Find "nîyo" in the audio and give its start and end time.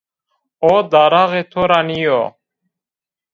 1.89-2.21